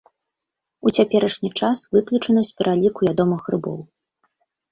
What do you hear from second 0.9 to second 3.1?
цяперашні час выключана з пераліку